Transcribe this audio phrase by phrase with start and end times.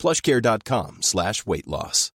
[0.00, 2.10] plushcare.com slash weight loss.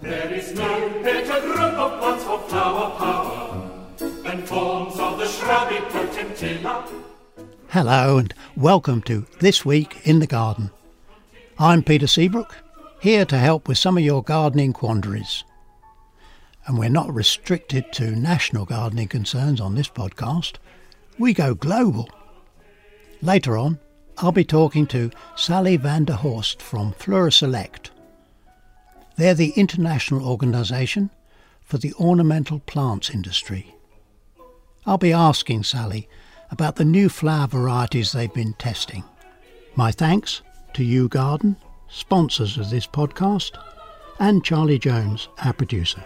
[0.00, 5.76] There is no better group of plants for flower power than forms of the shrubby
[5.76, 6.88] potentilla.
[7.68, 10.70] Hello and welcome to This Week in the Garden.
[11.58, 12.56] I'm Peter Seabrook,
[13.00, 15.44] here to help with some of your gardening quandaries.
[16.66, 20.56] And we're not restricted to national gardening concerns on this podcast.
[21.18, 22.08] We go global.
[23.20, 23.78] Later on,
[24.18, 27.90] I'll be talking to Sally van der Horst from Fleuroselect.
[29.16, 31.10] They're the international organisation
[31.62, 33.74] for the ornamental plants industry.
[34.84, 36.08] I'll be asking Sally
[36.50, 39.04] about the new flower varieties they've been testing.
[39.74, 40.42] My thanks
[40.74, 41.56] to YouGarden,
[41.88, 43.56] sponsors of this podcast,
[44.18, 46.02] and Charlie Jones, our producer.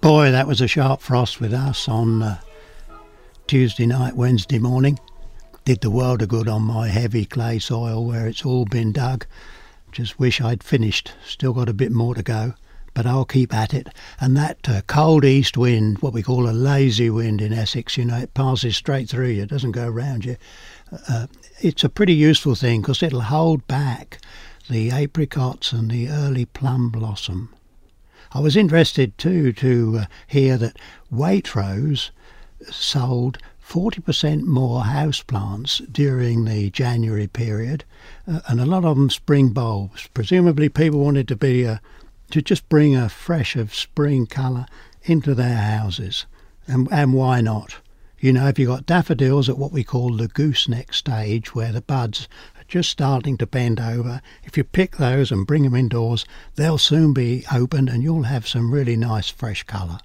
[0.00, 2.40] Boy, that was a sharp frost with us on uh,
[3.46, 4.98] Tuesday night, Wednesday morning.
[5.66, 9.26] Did the world a good on my heavy clay soil where it's all been dug.
[9.92, 11.12] Just wish I'd finished.
[11.26, 12.54] Still got a bit more to go,
[12.94, 13.88] but I'll keep at it.
[14.18, 18.06] And that uh, cold east wind, what we call a lazy wind in Essex, you
[18.06, 20.38] know, it passes straight through you, doesn't go around you.
[21.08, 21.26] Uh,
[21.60, 24.20] it's a pretty useful thing because it'll hold back
[24.70, 27.50] the apricots and the early plum blossom.
[28.32, 30.78] I was interested too to uh, hear that
[31.12, 32.10] Waitrose
[32.70, 37.84] sold 40% more houseplants during the January period,
[38.28, 40.08] uh, and a lot of them spring bulbs.
[40.12, 41.78] Presumably, people wanted to be uh,
[42.30, 44.66] to just bring a fresh of spring colour
[45.02, 46.26] into their houses,
[46.66, 47.76] and and why not?
[48.20, 51.82] You know, if you've got daffodils at what we call the gooseneck stage, where the
[51.82, 56.24] buds are just starting to bend over, if you pick those and bring them indoors,
[56.54, 59.98] they'll soon be opened and you'll have some really nice fresh colour.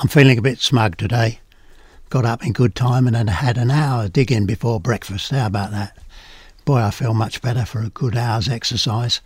[0.00, 1.40] I'm feeling a bit smug today.
[2.08, 5.32] Got up in good time and then had an hour digging before breakfast.
[5.32, 5.98] How about that?
[6.64, 9.20] Boy, I feel much better for a good hour's exercise.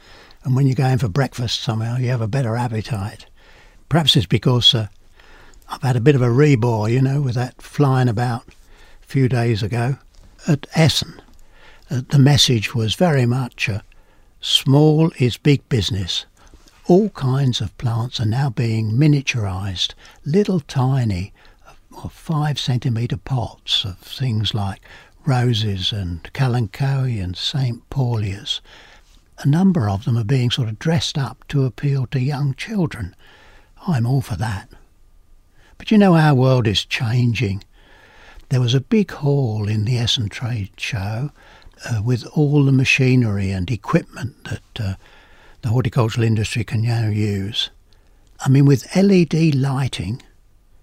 [0.45, 3.27] And when you go in for breakfast, somehow you have a better appetite.
[3.91, 4.87] Perhaps it's because uh,
[5.69, 9.29] I've had a bit of a rebore, you know, with that flying about a few
[9.29, 9.99] days ago
[10.49, 11.21] at Essen.
[11.91, 13.81] Uh, the message was very much uh,
[14.41, 16.25] small is big business.
[16.93, 19.95] All kinds of plants are now being miniaturized,
[20.27, 21.33] little tiny,
[21.91, 24.83] or five centimetre pots of things like
[25.25, 28.61] roses and kalanchoe and Saintpaulias.
[29.39, 33.17] A number of them are being sort of dressed up to appeal to young children.
[33.87, 34.69] I'm all for that.
[35.79, 37.65] But you know, our world is changing.
[38.51, 41.31] There was a big hall in the Essen Trade Show
[41.89, 44.95] uh, with all the machinery and equipment that uh,
[45.63, 47.71] the horticultural industry can now use.
[48.41, 50.23] I mean, with LED lighting,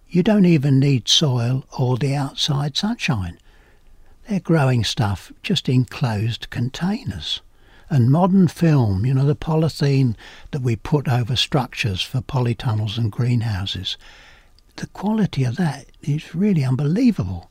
[0.07, 3.37] you don't even need soil or the outside sunshine.
[4.27, 7.41] They're growing stuff just in closed containers.
[7.89, 10.15] And modern film, you know, the polythene
[10.51, 13.97] that we put over structures for polytunnels and greenhouses,
[14.77, 17.49] the quality of that is really unbelievable.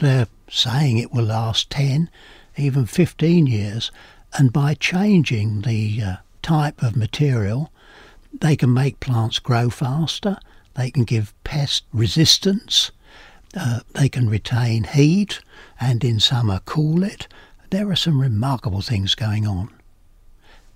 [0.00, 2.08] They're saying it will last 10,
[2.56, 3.90] even 15 years,
[4.32, 7.72] and by changing the uh, type of material,
[8.32, 10.38] they can make plants grow faster,
[10.74, 12.92] they can give pest resistance,
[13.56, 15.40] uh, they can retain heat,
[15.80, 17.26] and in summer cool it.
[17.70, 19.70] There are some remarkable things going on.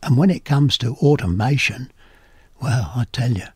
[0.03, 1.93] And when it comes to automation,
[2.61, 3.47] well, I tell you,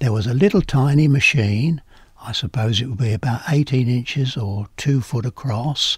[0.00, 1.80] there was a little tiny machine,
[2.22, 5.96] I suppose it would be about 18 inches or two foot across,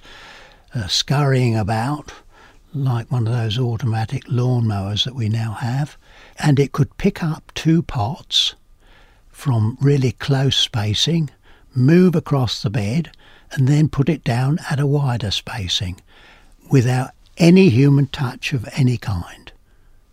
[0.74, 2.12] uh, scurrying about
[2.72, 5.96] like one of those automatic lawnmowers that we now have,
[6.38, 8.54] and it could pick up two pots
[9.28, 11.30] from really close spacing,
[11.74, 13.10] move across the bed,
[13.52, 16.00] and then put it down at a wider spacing
[16.70, 19.52] without any human touch of any kind.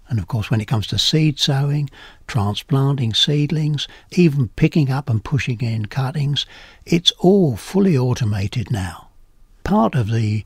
[0.10, 1.89] And of course, when it comes to seed sowing,
[2.27, 6.45] transplanting seedlings, even picking up and pushing in cuttings,
[6.86, 9.10] it's all fully automated now.
[9.63, 10.45] Part of the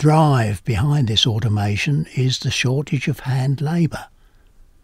[0.00, 4.06] drive behind this automation is the shortage of hand labour.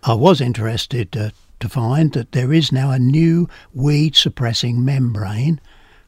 [0.03, 5.59] I was interested uh, to find that there is now a new weed suppressing membrane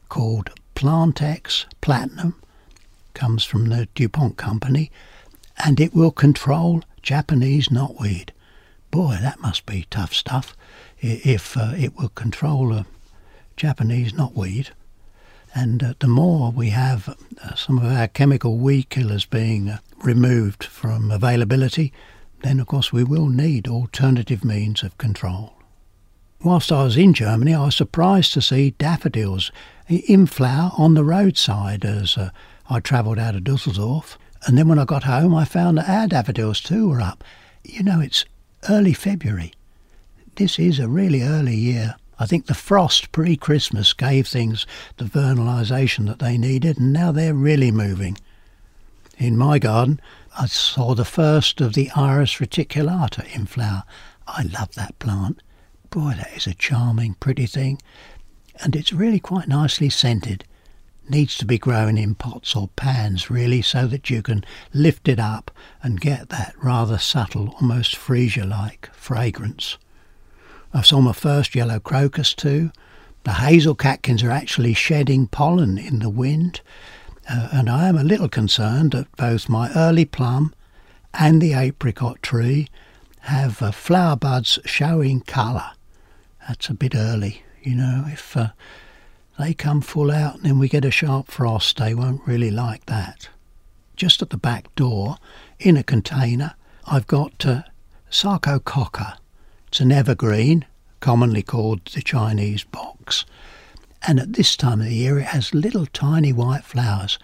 [0.09, 2.39] called Plantex Platinum,
[3.15, 4.91] comes from the DuPont company,
[5.57, 8.29] and it will control Japanese knotweed.
[8.91, 10.55] Boy, that must be tough stuff
[10.99, 12.85] if uh, it will control a
[13.57, 14.69] Japanese knotweed.
[15.61, 17.09] And uh, the more we have
[17.43, 21.91] uh, some of our chemical weed killers being uh, removed from availability,
[22.43, 25.55] then of course we will need alternative means of control.
[26.41, 29.51] Whilst I was in Germany, I was surprised to see daffodils
[29.89, 32.29] in flower on the roadside as uh,
[32.69, 34.17] I travelled out of Dusseldorf.
[34.47, 37.21] And then when I got home, I found that our daffodils too were up.
[37.65, 38.23] You know, it's
[38.69, 39.51] early February.
[40.37, 41.97] This is a really early year.
[42.21, 44.67] I think the frost pre Christmas gave things
[44.97, 48.17] the vernalisation that they needed, and now they're really moving.
[49.17, 50.01] In my garden,
[50.37, 53.83] I saw the first of the Iris reticulata in flower.
[54.27, 55.41] I love that plant.
[55.89, 57.81] Boy, that is a charming, pretty thing.
[58.61, 60.43] And it's really quite nicely scented.
[61.07, 64.43] Needs to be grown in pots or pans, really, so that you can
[64.73, 65.51] lift it up
[65.81, 69.77] and get that rather subtle, almost freesia like fragrance.
[70.73, 72.71] I saw my first yellow crocus too.
[73.23, 76.61] The hazel catkins are actually shedding pollen in the wind,
[77.29, 80.53] uh, and I am a little concerned that both my early plum
[81.13, 82.67] and the apricot tree
[83.21, 85.71] have uh, flower buds showing colour
[86.49, 87.43] that's a bit early.
[87.61, 88.49] You know, if uh,
[89.37, 92.87] they come full out and then we get a sharp frost, they won't really like
[92.87, 93.29] that.
[93.95, 95.17] Just at the back door,
[95.59, 96.55] in a container,
[96.87, 97.61] I've got uh,
[98.09, 99.18] Sarcococca.
[99.69, 100.65] It's an evergreen,
[100.99, 103.23] commonly called the Chinese box.
[104.07, 107.19] And at this time of the year, it has little tiny white flowers.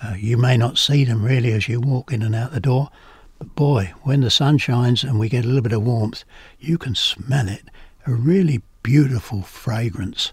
[0.00, 2.90] Uh, you may not see them really as you walk in and out the door,
[3.40, 6.22] but boy, when the sun shines and we get a little bit of warmth,
[6.60, 7.64] you can smell it.
[8.06, 10.30] A really beautiful fragrance.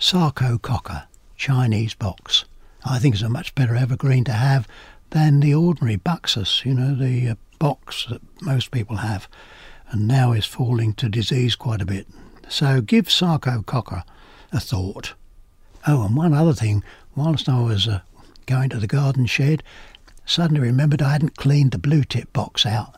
[0.00, 1.06] Sarcococca,
[1.36, 2.46] Chinese box.
[2.84, 4.66] I think it's a much better evergreen to have
[5.10, 9.28] than the ordinary Buxus, you know, the uh, box that most people have,
[9.90, 12.06] and now is falling to disease quite a bit.
[12.48, 14.02] So give Sarcococca
[14.52, 15.14] a thought.
[15.86, 16.82] Oh, and one other thing,
[17.14, 18.00] whilst I was uh,
[18.46, 19.62] going to the garden shed,
[20.24, 22.96] suddenly remembered I hadn't cleaned the blue tit box out.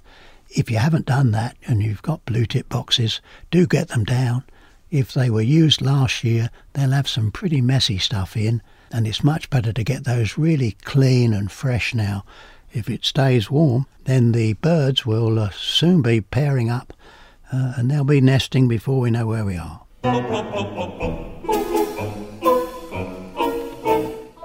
[0.50, 3.20] If you haven't done that and you've got blue tit boxes,
[3.50, 4.44] do get them down
[4.90, 9.22] if they were used last year, they'll have some pretty messy stuff in, and it's
[9.22, 12.24] much better to get those really clean and fresh now.
[12.72, 16.92] If it stays warm, then the birds will uh, soon be pairing up
[17.52, 19.82] uh, and they'll be nesting before we know where we are.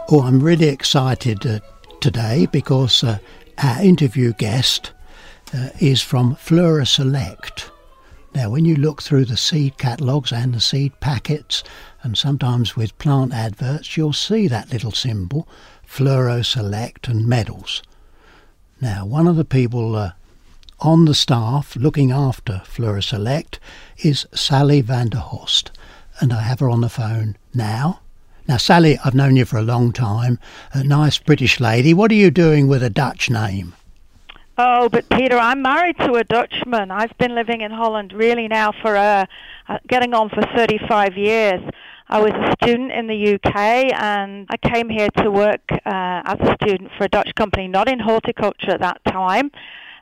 [0.09, 1.59] Oh, I'm really excited uh,
[1.99, 3.17] today because uh,
[3.57, 4.91] our interview guest
[5.53, 7.69] uh, is from Fleuroselect.
[8.35, 11.63] Now, when you look through the seed catalogues and the seed packets,
[12.01, 15.47] and sometimes with plant adverts, you'll see that little symbol,
[15.87, 17.83] Fleuroselect and medals.
[18.83, 20.11] Now, one of the people uh,
[20.81, 23.57] on the staff looking after Fleuroselect
[23.99, 25.71] is Sally van der Horst,
[26.19, 28.01] and I have her on the phone now.
[28.45, 30.37] Now, Sally, I've known you for a long time,
[30.73, 31.93] a nice British lady.
[31.93, 33.73] What are you doing with a Dutch name?
[34.57, 36.91] Oh, but Peter, I'm married to a Dutchman.
[36.91, 39.25] I've been living in Holland really now for uh,
[39.69, 41.61] uh, getting on for 35 years.
[42.13, 43.55] I was a student in the UK
[43.99, 47.89] and I came here to work uh, as a student for a Dutch company, not
[47.89, 49.49] in horticulture at that time.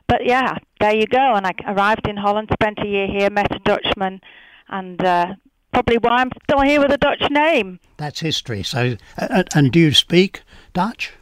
[0.08, 1.32] But yeah, there you go.
[1.34, 4.20] And I arrived in Holland, spent a year here, met a Dutchman,
[4.68, 5.36] and uh,
[5.72, 7.80] probably why I'm still here with a Dutch name.
[7.96, 8.62] That's history.
[8.62, 10.42] So, uh, and do you speak
[10.74, 11.14] Dutch?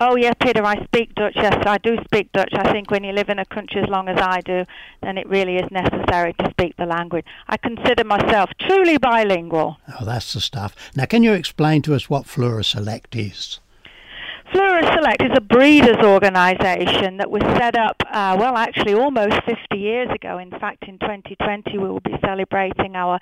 [0.00, 1.32] Oh yes, Peter, I speak Dutch.
[1.34, 2.52] Yes, I do speak Dutch.
[2.52, 4.64] I think when you live in a country as long as I do,
[5.02, 7.26] then it really is necessary to speak the language.
[7.48, 9.78] I consider myself truly bilingual.
[10.00, 10.76] Oh, that's the stuff.
[10.94, 13.58] Now, can you explain to us what Fleuroselect is?
[14.52, 19.76] Flora Select is a breeders' organisation that was set up, uh, well, actually almost 50
[19.76, 20.38] years ago.
[20.38, 23.18] In fact, in 2020 we will be celebrating our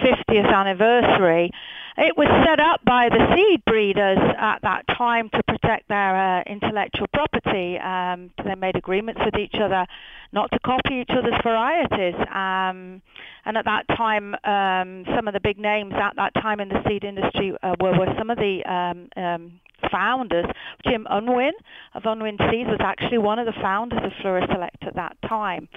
[0.00, 1.50] 50th anniversary.
[1.98, 6.42] It was set up by the seed breeders at that time to protect their uh,
[6.46, 7.76] intellectual property.
[7.78, 9.86] Um, they made agreements with each other
[10.32, 12.14] not to copy each other's varieties.
[12.32, 13.02] Um,
[13.44, 16.80] and at that time, um, some of the big names at that time in the
[16.86, 19.60] seed industry uh, were, were some of the um, um,
[19.90, 20.46] founders.
[20.86, 21.52] Jim Unwin
[21.94, 25.68] of Unwin Seeds was actually one of the founders of Fleuroselect at that time.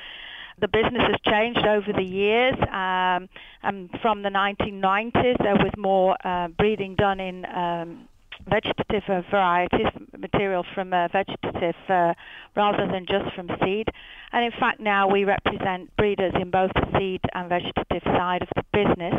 [0.62, 2.56] The business has changed over the years.
[2.72, 3.28] Um,
[3.64, 8.08] and from the 1990s, there was more uh, breeding done in um,
[8.50, 12.14] vegetative uh, varieties, material from uh, vegetative uh,
[12.56, 13.88] rather than just from seed.
[14.32, 18.50] And in fact, now we represent breeders in both the seed and vegetative side of
[18.56, 19.16] the business.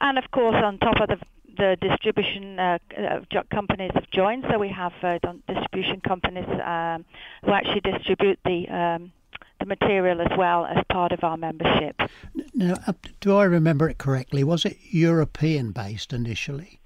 [0.00, 1.18] And of course, on top of the
[1.56, 4.44] the distribution uh, uh, companies have joined.
[4.50, 5.18] So we have uh,
[5.48, 7.04] distribution companies um,
[7.44, 9.12] who actually distribute the um,
[9.60, 12.00] the material as well as part of our membership.
[12.54, 12.74] Now,
[13.20, 14.44] do I remember it correctly?
[14.44, 16.80] Was it European based initially?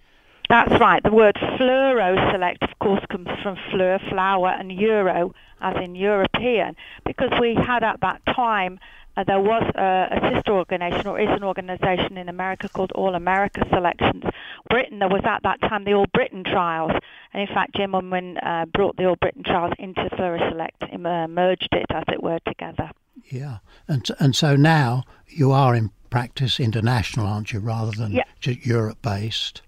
[0.49, 1.03] That's right.
[1.03, 7.31] The word Fleuroselect, of course, comes from fleur, flower, and euro, as in European, because
[7.39, 8.79] we had at that time
[9.19, 13.17] uh, there was a, a, sister organisation, or is an organisation in America called All
[13.17, 14.23] America Selections.
[14.71, 16.93] Britain, there was at that time the All Britain trials,
[17.33, 21.69] and in fact, Jim Unwin uh, brought the All Britain trials into Fleuroselect, uh, merged
[21.73, 22.91] it, as it were, together.
[23.25, 23.59] Yeah,
[23.89, 28.25] and and so now you are in practice international, aren't you, rather than yeah.
[28.39, 29.63] just Europe based?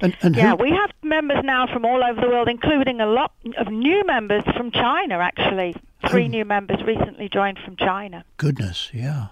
[0.00, 0.62] And, and yeah, who...
[0.62, 4.44] we have members now from all over the world, including a lot of new members
[4.56, 5.74] from China, actually.
[6.08, 6.28] Three oh.
[6.28, 8.24] new members recently joined from China.
[8.36, 9.28] Goodness, yeah.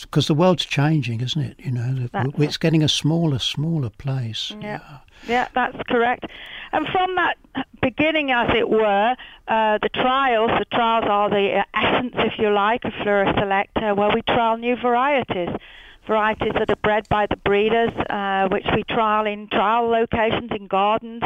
[0.00, 1.56] Because the world's changing, isn't it?
[1.58, 4.52] You know, that's it's getting a smaller, smaller place.
[4.60, 4.78] Yeah.
[4.78, 6.26] yeah, yeah, that's correct.
[6.70, 7.36] And from that
[7.82, 9.16] beginning, as it were,
[9.48, 13.34] uh, the trials, the trials are the essence, if you like, of Flora
[13.76, 15.50] uh, where we trial new varieties
[16.08, 20.66] varieties that are bred by the breeders, uh, which we trial in trial locations in
[20.66, 21.22] gardens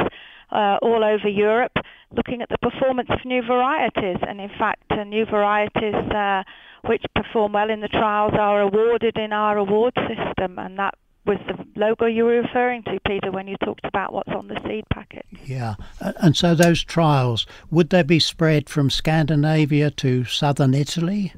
[0.51, 1.79] uh, all over Europe,
[2.17, 4.19] looking at the performance of new varieties.
[4.27, 6.43] And in fact, uh, new varieties uh,
[6.85, 11.39] which perform well in the trials are awarded in our award system, and that was
[11.47, 14.85] the logo you were referring to, Peter, when you talked about what's on the seed
[14.93, 15.25] packet.
[15.45, 21.33] Yeah, and so those trials would they be spread from Scandinavia to southern Italy?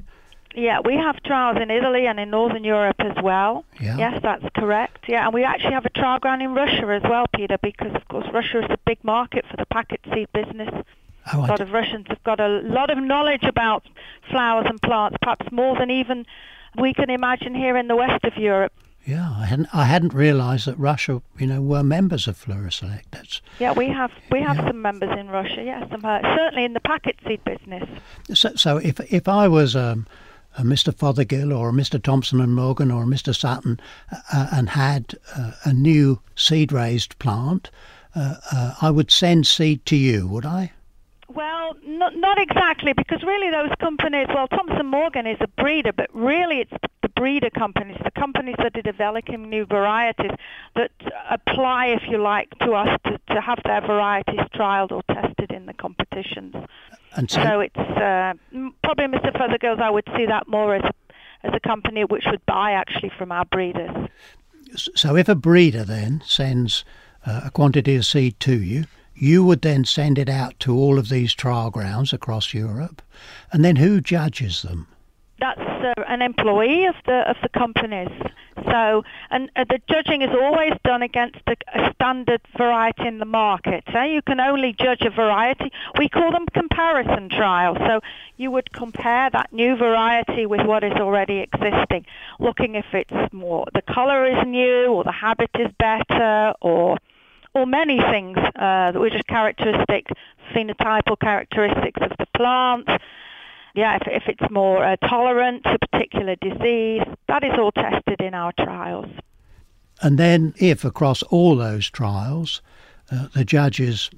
[0.55, 3.65] Yeah, we have trials in Italy and in Northern Europe as well.
[3.79, 3.97] Yeah.
[3.97, 5.05] Yes, that's correct.
[5.07, 8.07] Yeah, and we actually have a trial ground in Russia as well, Peter, because of
[8.07, 10.73] course Russia is a big market for the packet seed business.
[11.33, 13.83] Oh, a lot of Russians have got a lot of knowledge about
[14.29, 16.25] flowers and plants, perhaps more than even
[16.77, 18.73] we can imagine here in the west of Europe.
[19.05, 23.03] Yeah, I hadn't I hadn't realised that Russia, you know, were members of Fleuroselect.
[23.11, 24.67] That's yeah, we have we have yeah.
[24.67, 25.63] some members in Russia.
[25.63, 27.87] Yes, some, uh, certainly in the packet seed business.
[28.33, 30.07] So, so if if I was um,
[30.57, 30.93] a Mr.
[30.93, 32.01] Fothergill or Mr.
[32.01, 33.35] Thompson and Morgan or Mr.
[33.35, 33.79] Sutton
[34.31, 37.69] uh, and had uh, a new seed raised plant,
[38.15, 40.71] uh, uh, I would send seed to you, would I?
[41.35, 46.09] Well, not, not exactly, because really those companies, well, Thompson Morgan is a breeder, but
[46.13, 50.31] really it's the breeder companies, the companies that are developing new varieties
[50.75, 50.91] that
[51.29, 55.65] apply, if you like, to us to, to have their varieties trialed or tested in
[55.65, 56.55] the competitions.
[57.15, 58.33] And so, so it's uh,
[58.83, 59.33] probably Mr.
[59.33, 59.81] Fothergill's.
[59.81, 60.83] I would see that more as
[61.43, 64.09] as a company which would buy actually from our breeders.
[64.75, 66.83] So if a breeder then sends
[67.25, 70.99] uh, a quantity of seed to you, you would then send it out to all
[70.99, 73.01] of these trial grounds across Europe,
[73.51, 74.87] and then who judges them?
[75.39, 78.09] That's uh, an employee of the of the companies.
[78.63, 83.25] So, and uh, the judging is always done against a, a, standard variety in the
[83.25, 83.83] market.
[83.91, 85.71] So you can only judge a variety.
[85.99, 87.77] We call them comparison trials.
[87.79, 87.99] So
[88.37, 92.05] you would compare that new variety with what is already existing,
[92.39, 96.97] looking if it's more the color is new or the habit is better or
[97.55, 100.07] or many things uh, which are characteristic,
[100.53, 102.87] phenotypal characteristics of the plant
[103.75, 108.21] yeah, if, if it's more uh, tolerant to a particular disease, that is all tested
[108.21, 109.07] in our trials.
[110.01, 112.61] And then, if across all those trials
[113.11, 114.09] uh, the judges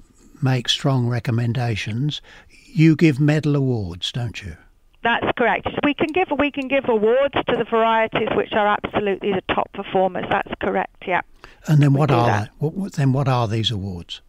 [0.42, 4.56] make strong recommendations, you give medal awards, don't you?
[5.02, 5.68] That's correct.
[5.84, 9.72] We can give we can give awards to the varieties which are absolutely the top
[9.72, 10.24] performers.
[10.28, 11.04] That's correct.
[11.06, 11.20] Yeah.
[11.68, 14.22] And then what are what, then what are these awards?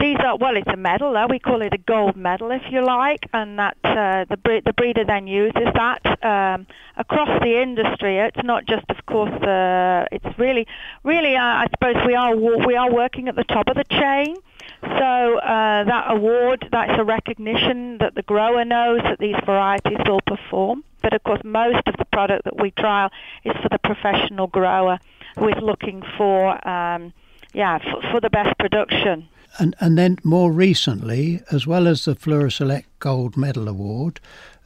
[0.00, 1.16] These are well, it's a medal.
[1.16, 4.64] Uh, we call it a gold medal, if you like, and that uh, the bre-
[4.64, 6.66] the breeder then uses that um,
[6.96, 8.18] across the industry.
[8.18, 10.66] It's not just, of course, uh, it's really,
[11.02, 11.34] really.
[11.34, 14.36] Uh, I suppose we are we are working at the top of the chain.
[14.80, 20.20] So uh, that award, that's a recognition that the grower knows that these varieties will
[20.24, 20.84] perform.
[21.02, 23.10] But of course, most of the product that we trial
[23.44, 25.00] is for the professional grower
[25.46, 27.12] is looking for, um,
[27.52, 29.28] yeah, for, for the best production.
[29.58, 34.20] And, and then more recently, as well as the Fleuroselect Gold Medal Award,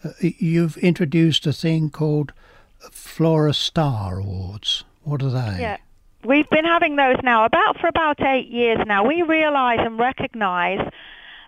[0.04, 2.32] uh, you've introduced a thing called
[2.90, 4.84] FleuroStar Awards.
[5.02, 5.60] What are they?
[5.60, 5.76] Yeah.
[6.24, 9.04] We've been having those now about for about eight years now.
[9.04, 10.88] We realise and recognise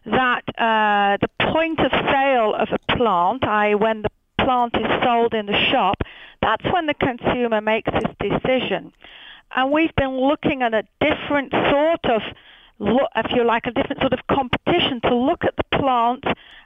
[0.04, 3.75] that uh, the point of sale of a plant, i.e.
[3.76, 5.99] when the plant is sold in the shop,
[6.43, 8.93] that's when the consumer makes his decision.
[9.54, 12.23] And we've been looking at a different sort of
[12.80, 16.25] if you like, a different sort of competition to look at the plant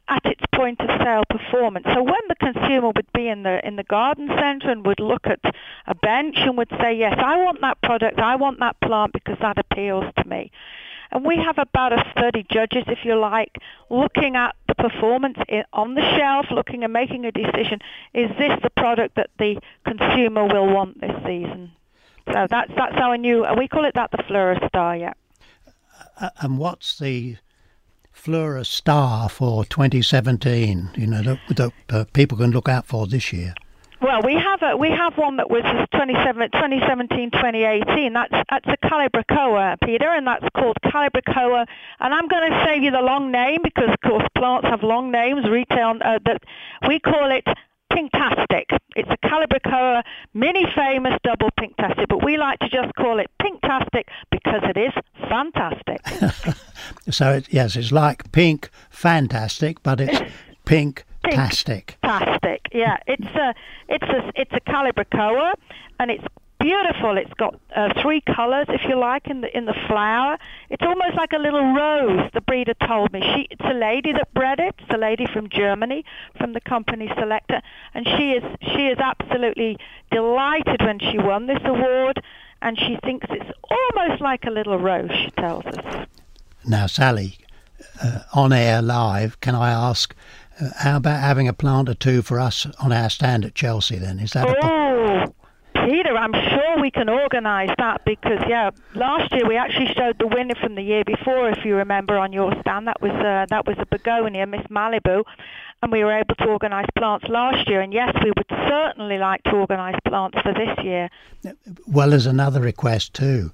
[0.09, 1.87] at its point of sale performance.
[1.93, 5.27] So when the consumer would be in the in the garden centre and would look
[5.27, 5.41] at
[5.87, 8.19] a bench and would say, "Yes, I want that product.
[8.19, 10.51] I want that plant because that appeals to me."
[11.11, 13.57] And we have about a 30 judges, if you like,
[13.89, 15.39] looking at the performance
[15.73, 17.81] on the shelf, looking and making a decision.
[18.13, 21.73] Is this the product that the consumer will want this season?
[22.33, 23.47] So that's that's our new.
[23.57, 25.01] We call it that the FleuroStar.
[25.01, 25.15] Yeah.
[26.21, 27.37] Uh, and what's the
[28.15, 30.91] FleuroStar for 2017?
[30.97, 33.55] You know that, that uh, people can look out for this year.
[34.01, 38.13] Well, we have a we have one that was 2017, 2018.
[38.13, 41.67] That's that's a Calibrachoa, Peter, and that's called Calibrachoa.
[41.99, 45.11] And I'm going to save you the long name because, of course, plants have long
[45.11, 45.49] names.
[45.49, 46.45] Retail uh, that
[46.87, 47.45] we call it
[47.93, 48.65] Pinktastic.
[48.97, 50.03] It's a Calibrachoa
[50.35, 54.93] mini famous double Pinktastic, but we like to just call it Pinktastic because it is
[55.29, 56.01] fantastic.
[57.11, 60.21] so it, yes, it's like pink fantastic, but it's
[60.65, 61.99] pink Tastic.
[62.03, 62.69] Tastic.
[62.73, 63.55] Yeah, it's a
[63.89, 65.55] it's a it's a Calibrachoa,
[66.01, 66.25] and it's
[66.69, 67.17] beautiful.
[67.17, 70.37] It's got uh, three colours, if you like, in the in the flower.
[70.69, 72.31] It's almost like a little rose.
[72.35, 73.21] The breeder told me.
[73.21, 74.75] She it's a lady that bred it.
[74.79, 76.05] It's a lady from Germany,
[76.37, 77.63] from the company Selecta,
[77.95, 78.45] and she is
[78.75, 79.79] she is absolutely
[80.11, 82.23] delighted when she won this award,
[82.61, 85.11] and she thinks it's almost like a little rose.
[85.25, 86.07] She tells us.
[86.67, 87.39] Now, Sally,
[88.03, 90.15] uh, on air live, can I ask?
[90.61, 93.97] Uh, how about having a plant or two for us on our stand at Chelsea
[93.97, 94.19] then?
[94.19, 95.33] Is that oh,
[96.29, 100.55] I'm sure we can organise that because, yeah, last year we actually showed the winner
[100.57, 102.87] from the year before, if you remember, on your stand.
[102.87, 105.25] That was uh, that was a begonia, Miss Malibu,
[105.83, 107.81] and we were able to organise plants last year.
[107.81, 111.09] And yes, we would certainly like to organise plants for this year.
[111.87, 113.51] Well, there's another request too.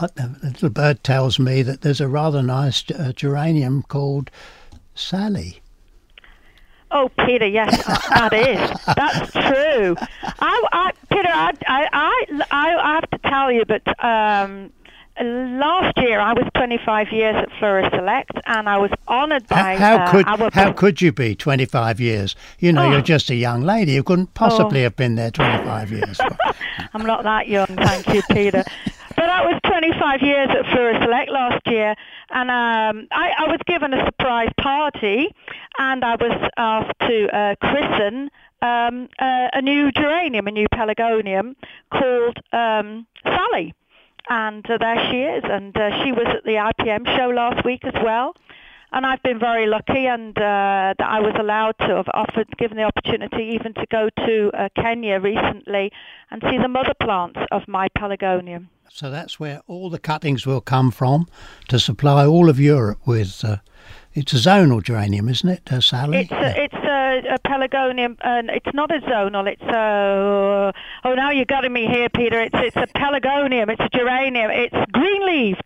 [0.00, 0.08] A
[0.44, 4.30] little bird tells me that there's a rather nice uh, geranium called
[4.94, 5.60] Sally.
[6.92, 8.70] Oh, Peter, yes, that is.
[8.96, 9.96] That's true.
[10.40, 14.72] I, I Peter, I, I, I, I have to tell you, but um,
[15.20, 19.76] last year I was 25 years at Fleuroselect, and I was honoured by.
[19.76, 20.50] How, how uh, could our...
[20.52, 22.34] how could you be 25 years?
[22.58, 22.90] You know, oh.
[22.92, 23.92] you're just a young lady.
[23.92, 24.84] You couldn't possibly oh.
[24.84, 26.20] have been there 25 years.
[26.94, 28.64] I'm not that young, thank you, Peter.
[29.16, 31.94] But I was 25 years at Fleuroselect last year,
[32.30, 35.34] and um, I, I was given a surprise party,
[35.78, 38.30] and I was asked to uh, christen
[38.62, 41.56] um, uh, a new geranium, a new pelargonium
[41.92, 43.74] called um, Sally.
[44.28, 47.84] And uh, there she is, and uh, she was at the IPM show last week
[47.84, 48.34] as well
[48.92, 52.76] and I've been very lucky, and uh, that I was allowed to have offered, given
[52.76, 55.92] the opportunity, even to go to uh, Kenya recently
[56.30, 58.66] and see the mother plants of my pelargonium.
[58.92, 61.28] So that's where all the cuttings will come from
[61.68, 63.44] to supply all of Europe with.
[64.12, 66.18] It's a zonal geranium, isn't it, uh, Sally?
[66.22, 69.46] It's a, it's a, a pelargonium, and it's not a zonal.
[69.46, 70.72] It's a.
[71.04, 72.40] Oh, now you're getting me here, Peter.
[72.40, 73.70] It's it's a pelargonium.
[73.70, 74.50] It's a geranium.
[74.50, 75.62] It's green leaved.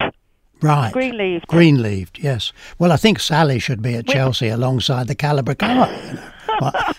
[0.61, 0.93] Right.
[0.93, 1.47] Green leaved.
[1.47, 2.53] Green leaved, yes.
[2.79, 6.33] Well, I think Sally should be at Chelsea alongside the Calibrachoa.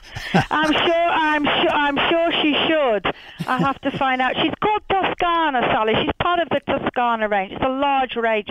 [0.52, 1.10] I'm sure.
[1.10, 1.70] I'm sure.
[1.70, 3.14] I'm sure she should.
[3.48, 4.34] I have to find out.
[4.36, 5.94] She's called Toscana, Sally.
[6.02, 7.54] She's part of the Toscana range.
[7.54, 8.50] It's a large range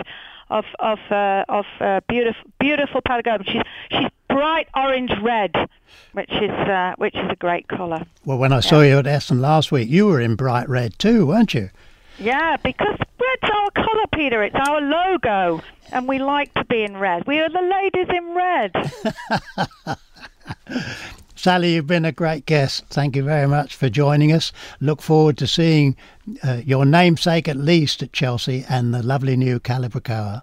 [0.49, 3.45] of of uh, of uh, beautiful beautiful pelargonium.
[3.45, 5.53] She's she's bright orange red,
[6.13, 8.05] which is uh, which is a great colour.
[8.25, 8.61] Well, when I yeah.
[8.61, 11.69] saw you at Essen last week, you were in bright red too, weren't you?
[12.17, 14.43] Yeah, because red's our colour, Peter.
[14.43, 17.27] It's our logo, and we like to be in red.
[17.27, 19.97] We are the ladies in red.
[21.45, 22.85] Sally, you've been a great guest.
[22.89, 24.51] Thank you very much for joining us.
[24.79, 25.95] Look forward to seeing
[26.43, 30.41] uh, your namesake at least at Chelsea and the lovely new Calibrachoa.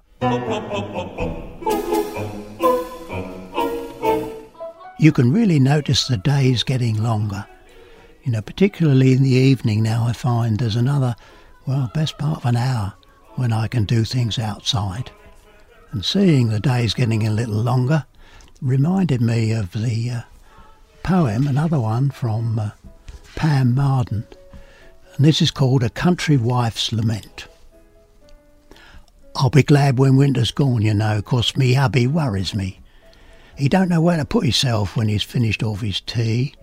[5.01, 7.47] You can really notice the days getting longer.
[8.23, 11.17] You know, particularly in the evening now, I find there's another
[11.67, 12.95] well, best part of an hour
[13.35, 15.11] when I can do things outside.
[15.91, 18.07] And seeing the days getting a little longer
[18.61, 20.21] reminded me of the uh,
[21.03, 22.71] poem, another one from uh,
[23.35, 24.25] Pam Marden.
[25.17, 27.47] And this is called A Country Wife's Lament.
[29.37, 32.81] I'll be glad when winter's gone, you know, 'cause me hubby worries me.
[33.57, 36.55] He don't know where to put himself when he's finished off his tea.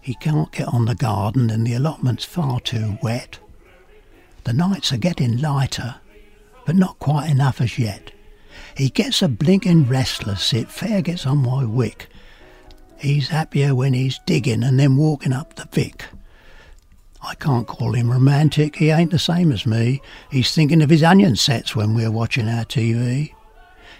[0.00, 3.38] He can't get on the garden and the allotment's far too wet.
[4.44, 5.96] The nights are getting lighter,
[6.64, 8.12] but not quite enough as yet.
[8.76, 12.08] He gets a blinking restless, it fair gets on my wick.
[12.98, 16.06] He's happier when he's digging and then walking up the Vic.
[17.22, 20.00] I can't call him romantic, he ain't the same as me.
[20.30, 23.32] He's thinking of his onion sets when we're watching our TV.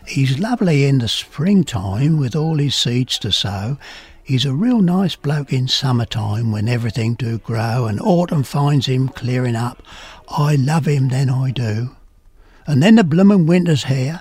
[0.06, 3.78] He's lovely in the springtime with all his seeds to sow.
[4.22, 9.08] He's a real nice bloke in summertime when everything do grow and autumn finds him
[9.08, 9.82] clearing up.
[10.28, 11.96] I love him then I do.
[12.66, 14.20] And then the bloomin' winter's here,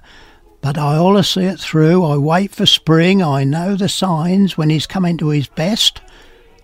[0.65, 2.03] but I allus see it through.
[2.03, 6.01] I wait for spring, I know the signs when he's coming to his best.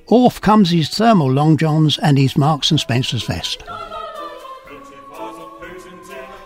[0.07, 3.61] Off comes his thermal long johns and his Marks and Spencer's vest.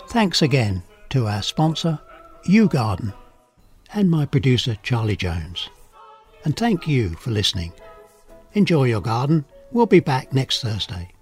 [0.10, 1.98] Thanks again to our sponsor,
[2.46, 3.13] YouGarden,
[3.94, 5.70] and my producer, Charlie Jones.
[6.44, 7.72] And thank you for listening.
[8.52, 9.46] Enjoy your garden.
[9.72, 11.13] We'll be back next Thursday.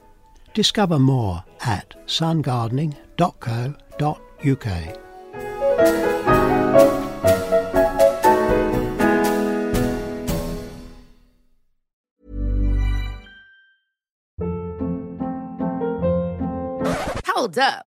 [0.55, 5.02] Discover more at sungardening.co.uk.
[17.25, 17.92] Hold up.